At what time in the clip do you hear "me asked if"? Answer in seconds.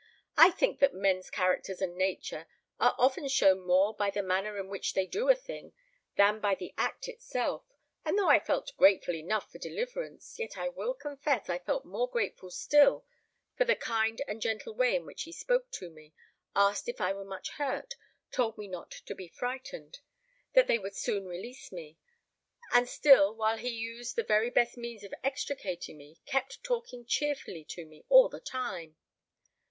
15.91-16.99